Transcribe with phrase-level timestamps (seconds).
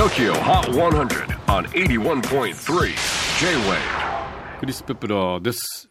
[0.00, 2.54] TOKYO HOT 100 on 81.3
[3.38, 5.90] J-WAVE クリス・ペプラーです。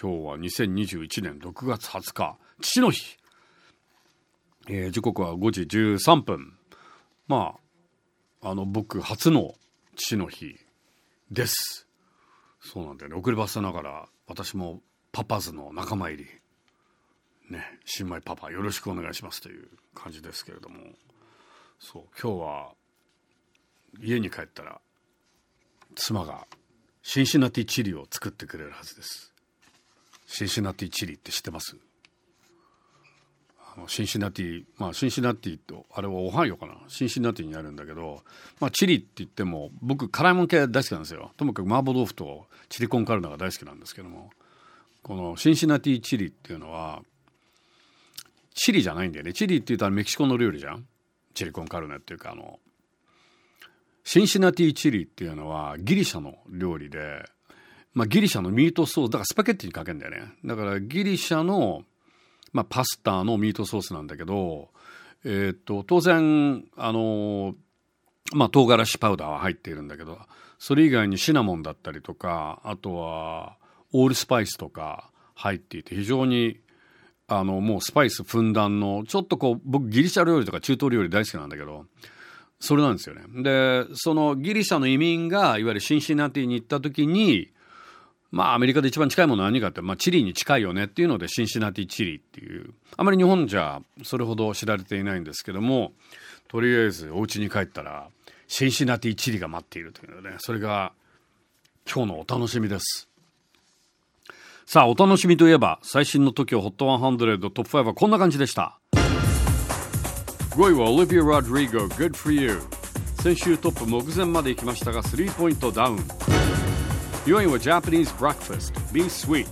[0.00, 3.18] 今日は2021年6月20日父の日、
[4.70, 6.56] えー時刻は5時13分。
[7.28, 7.56] ま
[8.40, 9.52] ああの僕初の
[9.96, 10.56] 父の日
[11.30, 11.86] です。
[12.58, 13.20] そうなんだよね。
[13.20, 14.80] 遅ればせながら私も
[15.12, 16.30] パパズの仲間入り。
[17.50, 20.78] ね新米パパよろしくお願いしますという感じですけれども。
[21.78, 22.72] そう今日は
[24.00, 24.80] 家に帰ったら
[25.94, 26.46] 妻が
[27.02, 29.32] シンシナティチリを作ってくれるはずです。
[30.26, 31.76] シンシナティチリって知ってます？
[33.86, 36.74] シンシナティまあシンシナティとあれはオハイオかな？
[36.88, 38.22] シンシナティにあるんだけど
[38.60, 41.32] まあチリって言っても僕辛いもん系大好きなんですよ。
[41.36, 44.30] ともかく麻婆豆腐とチリコンカルナが大好きなんですけども
[45.02, 47.02] このシンシナティチリっていうのは
[48.54, 49.32] チリじゃないんだよね。
[49.32, 50.86] チリって言ったらメキシコの料理じゃん？
[51.34, 52.58] チリコンカルネっていうかあの
[54.04, 57.24] シンシナティチリっていうのはギリシャの料理で、
[57.94, 60.32] まあ、ギリシャのミートソースだからスパゲッティにかけるんだよね。
[60.44, 61.84] だからギリシャの、
[62.52, 64.70] まあ、パスタのミートソースなんだけど、
[65.24, 67.54] えーっと当然あの
[68.34, 70.18] まあ唐辛子パウダーは入っているんだけど
[70.58, 73.56] それ以外にシナモンだったりとかあとは
[73.92, 76.60] オールスパイスとか入っていて非常に
[77.28, 81.86] あのもうスパイスふんだんのちょっとこう僕ギリシャ料理とか中東料理大好きなんだけど
[82.62, 83.22] それなんですよね。
[83.42, 87.50] でそのギリシャの移民がいわゆるシンシナティに行った時に
[88.30, 95.90] まあアメリカで一番近いものは何かって、まあ、チリに近いよねっていうのでシンシナティチリっていうあまり日本じゃそれほど知られていないんですけども
[96.46, 98.06] とりあえずお家に帰ったら
[98.46, 100.92] シンシナティチリが待っているというので、ね、それが
[101.92, 103.08] 今日のお楽しみです。
[104.66, 108.78] さあお楽しみといえば最新の TOKIOHOT100 トップ5はこんな感じでした
[110.54, 112.60] 5位はオリビア・ロドリゴ Good for You.
[113.22, 115.96] 先週トップ目前まで行きましたが3ポイントダウン。
[117.24, 118.74] 4位は Japanese Breakfast.
[118.92, 119.46] Be Sweet.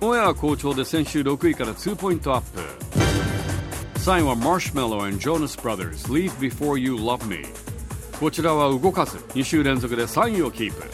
[0.00, 2.60] オンエア好調で先週6位から2ポイントアップ。
[3.98, 6.06] 3位は Marshmallow and Jonas Brothers.
[6.06, 7.44] Leave Before You Love Me.
[8.20, 10.84] こちらは動かず2週連続で3位をキープ。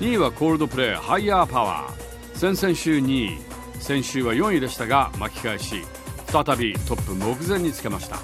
[0.00, 1.84] 2位はコールドプレイ Higher Power.
[2.32, 3.38] 先々週2位。
[3.78, 5.82] 先週は4位でしたが巻き返し。
[6.32, 8.16] 再びトップ目前につけました。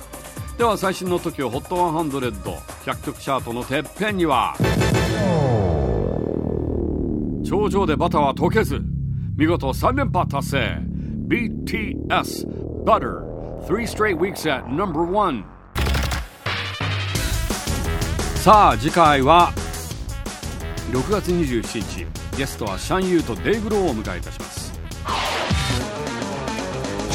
[0.56, 4.56] では最新の TOKIOHOT100100 曲チャートのてっぺんには
[7.44, 8.80] 頂上でバターは溶けず
[9.36, 10.78] 見事3連覇達成。
[11.28, 12.46] BTS
[12.84, 13.22] Butter.
[13.66, 15.44] 3 straight weeks at number one.
[18.36, 19.52] さあ次回は
[20.92, 22.06] 6月27日。
[22.38, 24.67] ゲストはシャンユーとデイグローをお迎えいたします。